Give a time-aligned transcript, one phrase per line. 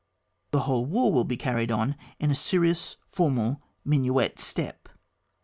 [0.49, 4.89] The whole war will be carried on in a serious formal minuet step.